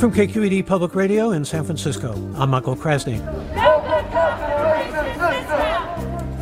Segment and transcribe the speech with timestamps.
[0.00, 3.18] From KQED Public Radio in San Francisco, I'm Michael Krasny.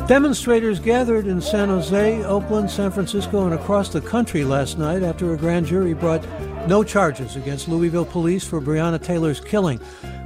[0.07, 5.33] Demonstrators gathered in San Jose, Oakland, San Francisco, and across the country last night after
[5.33, 6.25] a grand jury brought
[6.69, 9.81] no charges against Louisville police for Breonna Taylor's killing.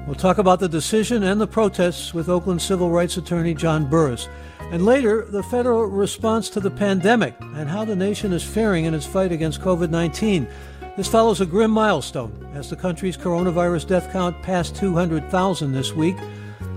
[0.05, 4.29] We'll talk about the decision and the protests with Oakland civil rights attorney John Burris.
[4.71, 8.93] And later, the federal response to the pandemic and how the nation is faring in
[8.93, 10.47] its fight against COVID 19.
[10.95, 16.15] This follows a grim milestone as the country's coronavirus death count passed 200,000 this week.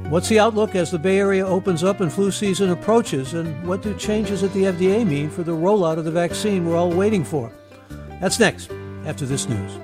[0.09, 3.35] What's the outlook as the Bay Area opens up and flu season approaches?
[3.35, 6.79] And what do changes at the FDA mean for the rollout of the vaccine we're
[6.79, 7.53] all waiting for?
[8.19, 8.71] That's next,
[9.05, 9.79] after this news.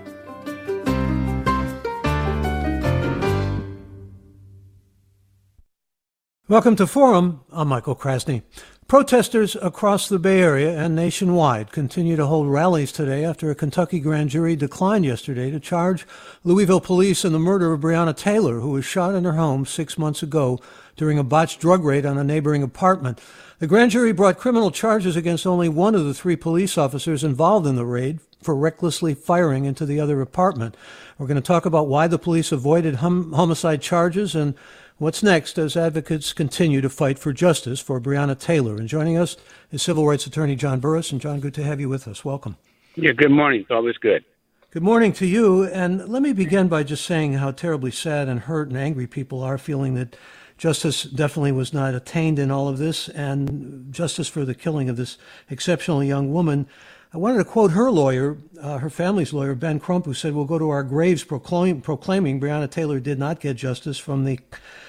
[6.48, 7.42] Welcome to Forum.
[7.50, 8.44] I'm Michael Krasny.
[8.93, 13.99] Protesters across the Bay Area and nationwide continue to hold rallies today after a Kentucky
[13.99, 16.07] grand jury declined yesterday to charge
[16.45, 19.97] Louisville police in the murder of Breonna Taylor, who was shot in her home six
[19.97, 20.61] months ago
[20.94, 23.19] during a botched drug raid on a neighboring apartment.
[23.61, 27.66] The grand jury brought criminal charges against only one of the three police officers involved
[27.66, 30.77] in the raid for recklessly firing into the other apartment.
[31.16, 34.55] We're going to talk about why the police avoided hum- homicide charges and
[35.03, 38.77] What's next as advocates continue to fight for justice for Breonna Taylor?
[38.77, 39.37] And joining us
[39.73, 41.11] is civil rights attorney John Burris.
[41.11, 42.25] And John, good to have you with us.
[42.25, 42.57] Welcome.
[42.95, 43.63] Yeah, good morning.
[43.63, 44.25] It's always good.
[44.71, 45.65] Good morning to you.
[45.65, 49.43] And let me begin by just saying how terribly sad and hurt and angry people
[49.43, 50.15] are feeling that
[50.57, 54.97] justice definitely was not attained in all of this and justice for the killing of
[54.97, 55.19] this
[55.51, 56.69] exceptional young woman.
[57.15, 60.47] I wanted to quote her lawyer, uh, her family's lawyer, Ben Crump, who said, We'll
[60.47, 64.41] go to our graves proclaim, proclaiming Breonna Taylor did not get justice from the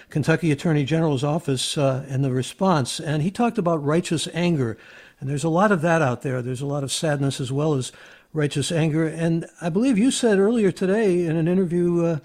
[0.09, 3.01] Kentucky Attorney General's office uh, and the response.
[3.01, 4.77] And he talked about righteous anger.
[5.19, 6.41] And there's a lot of that out there.
[6.41, 7.91] There's a lot of sadness as well as
[8.31, 9.05] righteous anger.
[9.05, 12.19] And I believe you said earlier today in an interview uh,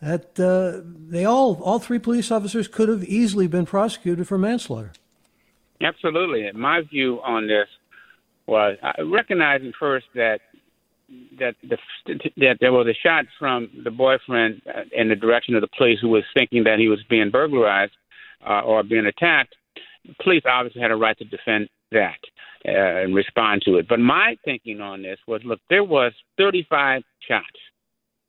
[0.00, 0.80] that uh,
[1.10, 4.92] they all, all three police officers could have easily been prosecuted for manslaughter.
[5.82, 6.50] Absolutely.
[6.52, 7.68] My view on this
[8.46, 10.40] was recognizing first that
[11.38, 11.76] that the
[12.36, 14.60] that there was a shot from the boyfriend
[14.92, 17.92] in the direction of the police who was thinking that he was being burglarized
[18.46, 19.54] uh, or being attacked.
[20.22, 22.18] Police obviously had a right to defend that
[22.66, 23.86] uh, and respond to it.
[23.88, 27.46] But my thinking on this was, look, there was 35 shots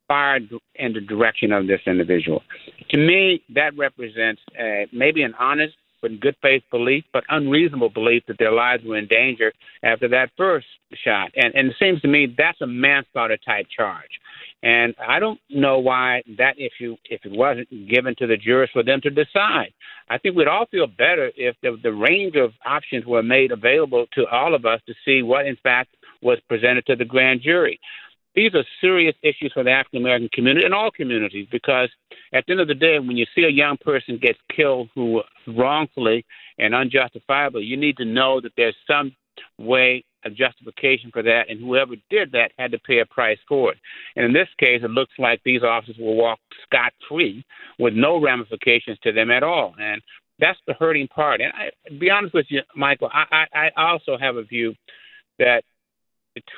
[0.07, 2.41] fired in the direction of this individual.
[2.89, 5.75] To me, that represents uh, maybe an honest
[6.07, 9.51] but good faith belief, but unreasonable belief that their lives were in danger
[9.83, 10.67] after that first
[11.03, 11.31] shot.
[11.35, 14.09] And, and it seems to me that's a manslaughter type charge.
[14.63, 18.83] And I don't know why that issue, if it wasn't given to the jurors for
[18.83, 19.73] them to decide.
[20.09, 24.05] I think we'd all feel better if the, the range of options were made available
[24.13, 25.89] to all of us to see what, in fact,
[26.21, 27.79] was presented to the grand jury.
[28.37, 31.89] These are serious issues for the African American community and all communities because
[32.31, 35.23] at the end of the day, when you see a young person get killed who
[35.47, 36.23] wrongfully
[36.59, 39.15] and unjustifiably, you need to know that there's some
[39.57, 43.71] way of justification for that, and whoever did that had to pay a price for
[43.71, 43.79] it.
[44.15, 47.43] And in this case, it looks like these officers will walk scot free
[47.79, 49.73] with no ramifications to them at all.
[49.79, 49.99] And
[50.37, 51.41] that's the hurting part.
[51.41, 54.75] And I, to be honest with you, Michael, I, I, I also have a view
[55.39, 55.63] that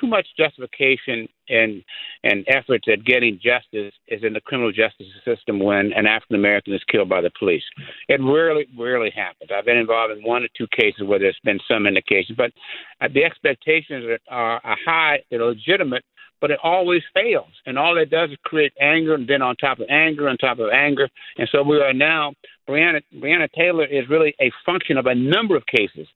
[0.00, 1.82] too much justification and
[2.24, 6.74] and efforts at getting justice is in the criminal justice system when an African American
[6.74, 7.64] is killed by the police.
[8.08, 9.50] It rarely rarely happens.
[9.54, 12.52] I've been involved in one or two cases where there's been some indication, but
[13.00, 16.04] uh, the expectations are, are high, they're legitimate,
[16.40, 17.50] but it always fails.
[17.66, 20.58] And all it does is create anger, and then on top of anger, on top
[20.58, 21.08] of anger.
[21.36, 22.32] And so we are now,
[22.68, 26.06] Breonna, Breonna Taylor is really a function of a number of cases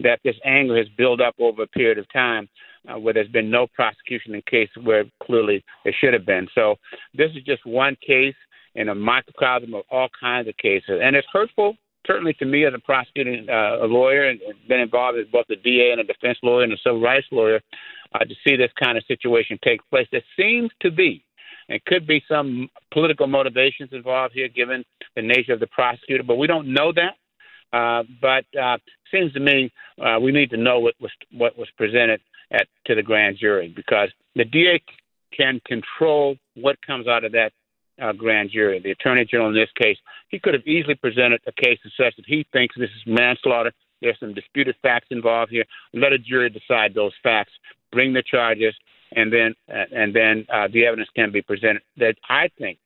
[0.00, 2.48] that this anger has built up over a period of time
[2.88, 6.46] uh, where there's been no prosecution in cases where clearly it should have been.
[6.54, 6.76] So
[7.14, 8.34] this is just one case
[8.74, 11.00] in a microcosm of all kinds of cases.
[11.02, 11.76] And it's hurtful,
[12.06, 15.46] certainly to me as a prosecuting uh, a lawyer and, and been involved as both
[15.50, 17.60] a DA and a defense lawyer and a civil rights lawyer
[18.14, 20.06] uh, to see this kind of situation take place.
[20.10, 21.24] There seems to be
[21.68, 24.84] and could be some political motivations involved here, given
[25.16, 27.14] the nature of the prosecutor, but we don't know that.
[27.74, 28.78] Uh, but uh,
[29.10, 32.20] seems to me uh, we need to know what was what was presented
[32.52, 34.80] at to the grand jury because the DA
[35.36, 37.50] can control what comes out of that
[38.00, 38.80] uh, grand jury.
[38.80, 39.96] The attorney general in this case,
[40.28, 43.72] he could have easily presented a case as such that he thinks this is manslaughter.
[44.00, 45.64] There's some disputed facts involved here.
[45.92, 47.52] Let a jury decide those facts.
[47.90, 48.74] Bring the charges,
[49.16, 51.82] and then uh, and then uh, the evidence can be presented.
[51.96, 52.78] That I think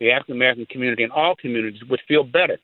[0.00, 2.58] the African American community and all communities would feel better.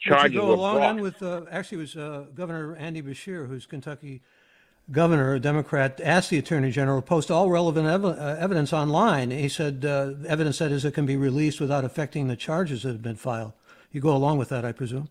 [0.00, 1.00] Charges go along brought.
[1.00, 4.22] with uh, actually it was uh, Governor Andy Beshear, who's Kentucky
[4.90, 9.30] governor, a Democrat, asked the attorney general to post all relevant ev- uh, evidence online.
[9.30, 12.92] He said uh, evidence that is it can be released without affecting the charges that
[12.92, 13.52] have been filed.
[13.92, 15.08] You go along with that, I presume.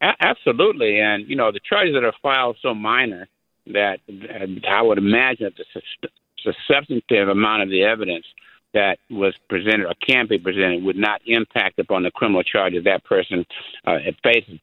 [0.00, 3.28] A- absolutely, and you know the charges that are filed so minor
[3.66, 6.08] that uh, I would imagine that the,
[6.44, 8.24] the substantive amount of the evidence
[8.74, 13.04] that was presented or can be presented would not impact upon the criminal charges that
[13.04, 13.44] person
[13.86, 14.58] uh, faces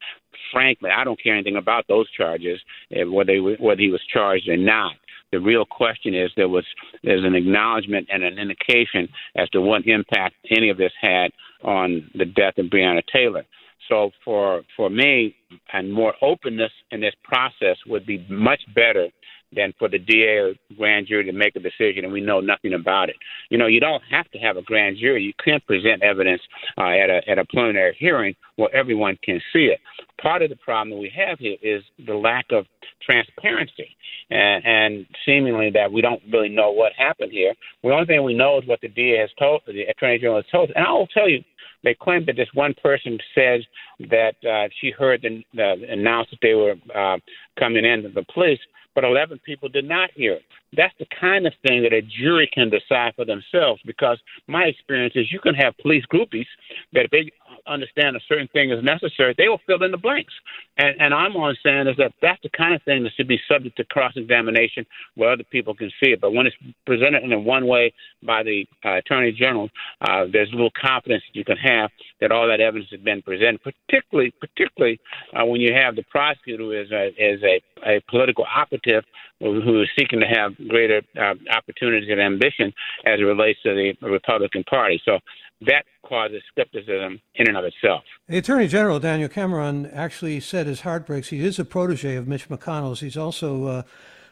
[0.52, 2.60] frankly, I don't care anything about those charges,
[2.92, 4.94] eh, whether he, whether he was charged or not.
[5.32, 6.66] The real question is there was
[7.04, 11.32] there's an acknowledgement and an indication as to what impact any of this had
[11.64, 13.44] on the death of Breonna Taylor.
[13.90, 15.36] So for for me,
[15.74, 19.10] and more openness in this process would be much better
[19.56, 22.74] than for the DA or grand jury to make a decision and we know nothing
[22.74, 23.16] about it.
[23.50, 25.24] You know, you don't have to have a grand jury.
[25.24, 26.42] You can present evidence
[26.78, 29.80] uh, at a at a preliminary hearing where everyone can see it.
[30.22, 32.66] Part of the problem we have here is the lack of
[33.06, 33.96] transparency
[34.30, 37.54] and, and seemingly that we don't really know what happened here.
[37.84, 40.52] The only thing we know is what the DA has told, the Attorney General has
[40.52, 40.72] told.
[40.76, 41.44] And I will tell you,
[41.84, 43.62] they claim that this one person says
[44.10, 47.18] that uh, she heard the, the announce that they were uh,
[47.60, 48.60] coming in to the police,
[48.96, 50.44] but 11 people did not hear it.
[50.76, 55.14] That's the kind of thing that a jury can decide for themselves because my experience
[55.16, 56.48] is you can have police groupies
[56.94, 57.32] that if they
[57.68, 60.34] understand a certain thing is necessary, they will fill in the blanks.
[60.78, 63.40] And, and I'm on saying is that that's the kind of thing that should be
[63.50, 64.86] subject to cross examination
[65.16, 66.22] where other people can see it.
[66.22, 69.70] But when it's presented in a one way by the uh, Attorney General,
[70.02, 71.90] uh, there's little confidence that you can have
[72.22, 75.00] that all that evidence has been presented, particularly particularly
[75.34, 79.04] uh, when you have the prosecutor who is a, is a, a political operative
[79.40, 82.74] who is seeking to have greater uh, opportunities and ambition
[83.06, 85.02] as it relates to the Republican Party.
[85.04, 85.20] So
[85.62, 88.04] that causes skepticism in and of itself.
[88.28, 91.30] The Attorney General, Daniel Cameron, actually said his heart breaks.
[91.30, 93.00] He is a protege of Mitch McConnell's.
[93.00, 93.82] He's also uh,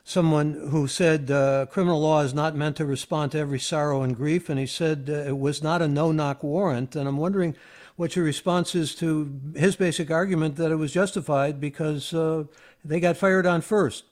[0.03, 4.15] someone who said uh, criminal law is not meant to respond to every sorrow and
[4.15, 6.95] grief, and he said uh, it was not a no knock warrant.
[6.95, 7.55] And I'm wondering
[7.95, 12.45] what your response is to his basic argument that it was justified because uh,
[12.83, 14.03] they got fired on first.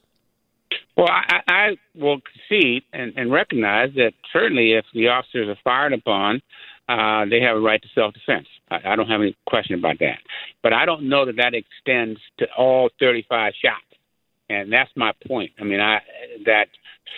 [0.96, 5.94] Well, I, I will concede and, and recognize that certainly if the officers are fired
[5.94, 6.42] upon,
[6.92, 8.48] uh, they have a right to self defense.
[8.70, 10.20] I, I don't have any question about that.
[10.62, 13.86] But I don't know that that extends to all 35 shots.
[14.50, 15.52] And that's my point.
[15.60, 16.00] I mean, I
[16.46, 16.66] that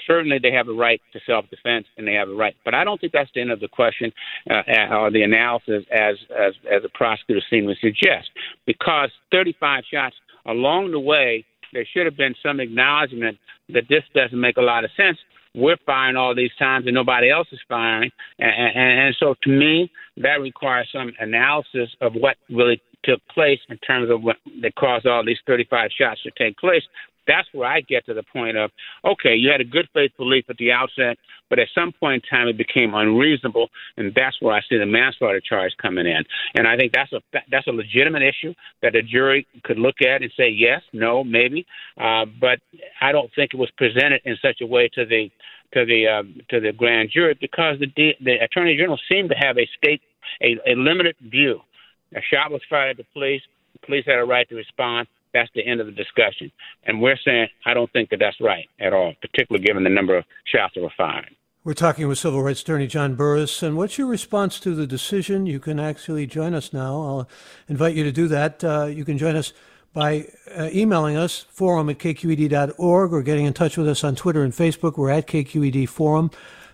[0.06, 2.84] certainly they have a right to self defense and they have a right, but I
[2.84, 4.12] don't think that's the end of the question
[4.50, 8.30] uh, or the analysis as as as the prosecutor seemed to suggest,
[8.68, 14.40] because 35 shots along the way, there should have been some acknowledgement that this doesn't
[14.40, 15.18] make a lot of sense
[15.56, 18.12] we're firing all these times and nobody else is firing.
[18.40, 23.60] And, and, and so to me, that requires some analysis of what really took place
[23.70, 26.84] in terms of what that caused all these 35 shots to take place
[27.28, 28.72] that's where I get to the point of
[29.06, 31.18] okay, you had a good faith belief at the outset,
[31.50, 34.86] but at some point in time it became unreasonable, and that's where I see the
[34.86, 36.24] manslaughter charge coming in.
[36.56, 40.22] And I think that's a that's a legitimate issue that a jury could look at
[40.22, 41.66] and say yes, no, maybe,
[42.00, 42.60] uh, but
[43.02, 45.30] I don't think it was presented in such a way to the
[45.74, 49.58] to the uh, to the grand jury because the the attorney general seemed to have
[49.58, 50.02] a state
[50.42, 51.60] a, a limited view.
[52.16, 53.42] A shot was fired at the police.
[53.74, 56.52] The police had a right to respond that's the end of the discussion.
[56.86, 60.18] And we're saying I don't think that that's right at all, particularly given the number
[60.18, 61.36] of shots that were fired.
[61.66, 63.64] We're talking with civil rights attorney John Burris.
[63.64, 65.46] And what's your response to the decision?
[65.46, 67.02] You can actually join us now.
[67.02, 67.30] I'll
[67.70, 68.64] invite you to do that.
[68.64, 69.54] Uh, you can join us
[69.94, 74.44] by uh, emailing us, forum at kqed.org, or getting in touch with us on Twitter
[74.44, 74.98] and Facebook.
[74.98, 76.32] We're at KQED Forum.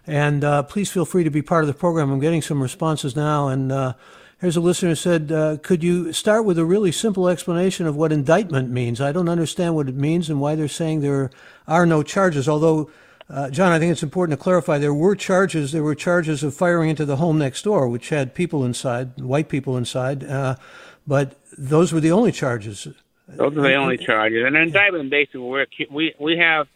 [0.08, 2.12] And uh, please feel free to be part of the program.
[2.12, 3.94] I'm getting some responses now, and uh,
[4.40, 7.98] Here's a listener who said, uh, Could you start with a really simple explanation of
[7.98, 9.02] what indictment means?
[9.02, 11.30] I don't understand what it means and why they're saying there
[11.68, 12.48] are no charges.
[12.48, 12.90] Although,
[13.30, 15.74] uh, John, I think it's important to clarify there were charges.
[15.74, 19.50] There were charges of firing into the home next door, which had people inside, white
[19.50, 20.24] people inside.
[20.24, 20.56] Uh,
[21.06, 22.88] but those were the only charges.
[23.28, 24.46] Those are the only charges.
[24.46, 26.70] And an indictment basically, we're, we, we have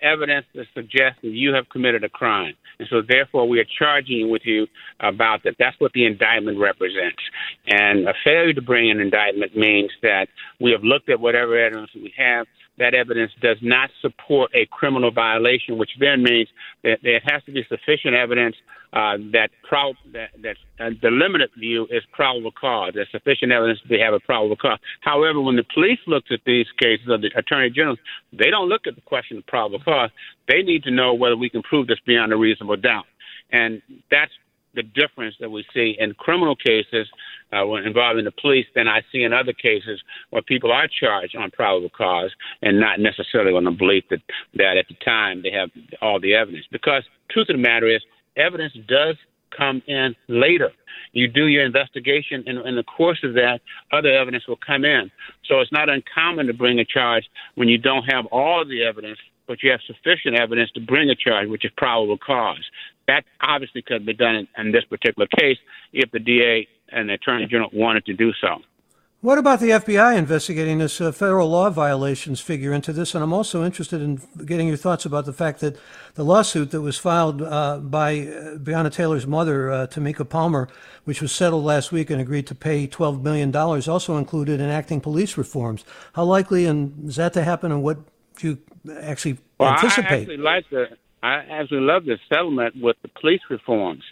[0.00, 2.54] evidence that suggests that you have committed a crime.
[2.78, 4.66] And so, therefore, we are charging with you
[5.00, 5.56] about that.
[5.58, 7.22] That's what the indictment represents.
[7.66, 10.28] And a failure to bring an indictment means that
[10.60, 12.46] we have looked at whatever evidence we have.
[12.78, 16.48] That evidence does not support a criminal violation, which then means
[16.82, 18.56] that there has to be sufficient evidence
[18.92, 22.92] uh, that, prob- that, uh, the limited view is probable cause.
[22.94, 24.78] There's sufficient evidence to have a probable cause.
[25.00, 27.96] However, when the police looks at these cases of the attorney general,
[28.32, 30.10] they don't look at the question of probable cause.
[30.48, 33.06] They need to know whether we can prove this beyond a reasonable doubt.
[33.50, 33.80] And
[34.10, 34.32] that's
[34.74, 37.08] the difference that we see in criminal cases
[37.52, 41.50] uh, involving the police than I see in other cases where people are charged on
[41.50, 42.30] probable cause
[42.62, 44.20] and not necessarily on the belief that,
[44.54, 45.70] that at the time they have
[46.00, 46.64] all the evidence.
[46.70, 48.02] Because truth of the matter is,
[48.36, 49.16] evidence does
[49.56, 50.70] come in later.
[51.12, 53.60] You do your investigation, and in the course of that,
[53.92, 55.10] other evidence will come in.
[55.44, 57.24] So it's not uncommon to bring a charge
[57.54, 61.14] when you don't have all the evidence, but you have sufficient evidence to bring a
[61.14, 62.64] charge, which is probable cause.
[63.06, 65.58] That obviously could be done in, in this particular case
[65.92, 68.58] if the DA and the Attorney General wanted to do so.
[69.22, 73.14] What about the FBI investigating this uh, federal law violations figure into this?
[73.14, 75.76] And I'm also interested in getting your thoughts about the fact that
[76.14, 80.68] the lawsuit that was filed uh, by uh, Breonna Taylor's mother, uh, Tamika Palmer,
[81.04, 85.38] which was settled last week and agreed to pay $12 million, also included enacting police
[85.38, 85.84] reforms.
[86.14, 87.98] How likely and is that to happen, and what
[88.38, 88.58] do you
[89.00, 90.10] actually well, anticipate?
[90.10, 94.02] I actually like the I absolutely love this settlement with the police reforms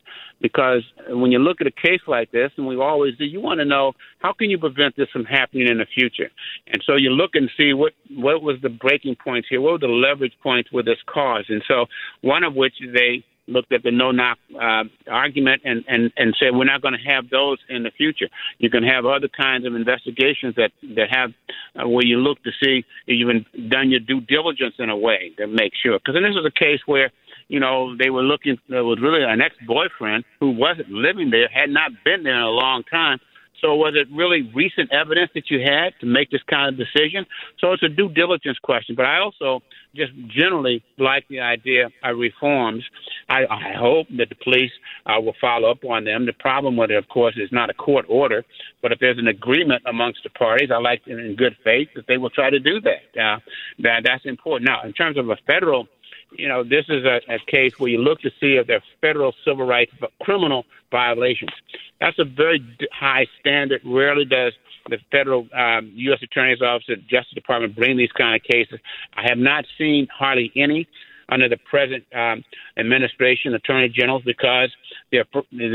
[0.40, 3.59] because when you look at a case like this, and we always do, you want
[3.59, 6.31] to know how can you prevent this from happening in the future.
[6.69, 9.79] And so you look and see what what was the breaking points here, what were
[9.79, 11.87] the leverage points with this cause, and so
[12.21, 16.50] one of which they looked at the no knock uh, argument and, and, and said
[16.52, 18.28] we're not going to have those in the future.
[18.59, 21.32] You can have other kinds of investigations that that have
[21.76, 25.32] uh, where you look to see if you've done your due diligence in a way
[25.38, 25.99] to make sure.
[25.99, 27.11] Because this is a case where
[27.49, 28.59] you know they were looking.
[28.68, 32.42] There was really an ex boyfriend who wasn't living there, had not been there in
[32.42, 33.18] a long time,
[33.61, 37.26] so was it really recent evidence that you had to make this kind of decision?
[37.59, 38.95] So it's a due diligence question.
[38.97, 39.62] But I also
[39.95, 42.85] just generally like the idea of reforms.
[43.29, 44.71] I, I hope that the police
[45.07, 46.26] uh, will follow up on them.
[46.26, 48.45] The problem with it, of course, is not a court order,
[48.83, 52.19] but if there's an agreement amongst the parties, I like in good faith that they
[52.19, 53.21] will try to do that.
[53.21, 53.38] Uh,
[53.81, 54.69] that that's important.
[54.69, 55.87] Now, in terms of a federal
[56.32, 58.82] you know, this is a, a case where you look to see if there are
[59.00, 61.50] federal civil rights criminal violations.
[62.00, 63.82] That's a very high standard.
[63.84, 64.52] Rarely does
[64.88, 66.22] the federal um, U.S.
[66.22, 68.80] Attorney's Office, the Justice Department bring these kind of cases.
[69.14, 70.88] I have not seen hardly any
[71.30, 72.44] under the present um,
[72.76, 74.70] administration, attorney generals, because
[75.10, 75.25] they're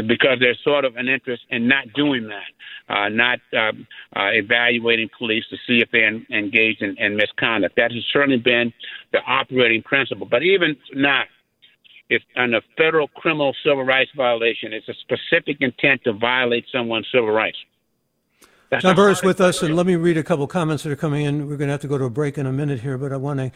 [0.07, 5.09] because there's sort of an interest in not doing that, uh, not um, uh, evaluating
[5.17, 7.75] police to see if they're engaged in, in misconduct.
[7.77, 8.73] That has certainly been
[9.11, 10.27] the operating principle.
[10.29, 11.27] But even not,
[12.09, 14.73] if on a federal criminal civil rights violation.
[14.73, 17.57] It's a specific intent to violate someone's civil rights.
[18.69, 21.25] That's John Burris with us, and let me read a couple comments that are coming
[21.25, 21.47] in.
[21.47, 23.17] We're going to have to go to a break in a minute here, but I
[23.17, 23.51] want to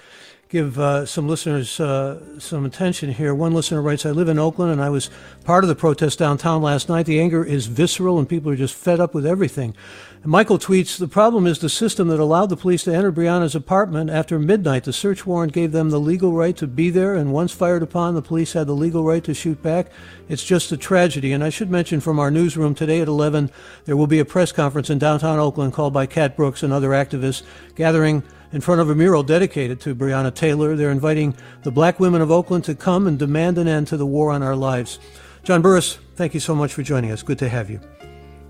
[0.50, 3.36] give uh, some listeners uh, some attention here.
[3.36, 5.12] One listener writes, I live in Oakland and I was
[5.46, 7.06] part of the protest downtown last night.
[7.06, 9.76] The anger is visceral and people are just fed up with everything.
[10.22, 13.56] And Michael tweets, The problem is the system that allowed the police to enter Breonna's
[13.56, 14.84] apartment after midnight.
[14.84, 18.16] The search warrant gave them the legal right to be there, and once fired upon,
[18.16, 19.90] the police had the legal right to shoot back.
[20.28, 21.32] It's just a tragedy.
[21.32, 23.50] And I should mention from our newsroom today at 11,
[23.86, 26.90] there will be a press conference in downtown Oakland called by Cat Brooks and other
[26.90, 27.44] activists
[27.76, 28.22] gathering
[28.52, 30.76] in front of a mural dedicated to Breonna Taylor.
[30.76, 31.34] They're inviting
[31.64, 34.44] the black women of Oakland to come and demand an end to the war on
[34.44, 35.00] our lives.
[35.44, 37.24] John Burris, thank you so much for joining us.
[37.24, 37.80] Good to have you.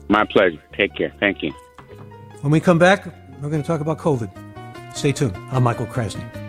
[0.10, 0.62] My pleasure.
[0.76, 1.14] Take care.
[1.20, 1.54] Thank you.
[2.42, 3.06] When we come back,
[3.42, 4.30] we're going to talk about COVID.
[4.96, 5.38] Stay tuned.
[5.52, 6.49] I'm Michael Krasny.